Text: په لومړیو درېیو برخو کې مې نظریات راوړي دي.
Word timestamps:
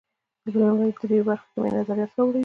په 0.41 0.49
لومړیو 0.59 0.97
درېیو 1.01 1.27
برخو 1.29 1.47
کې 1.51 1.57
مې 1.61 1.69
نظریات 1.77 2.11
راوړي 2.15 2.31
دي. 2.39 2.39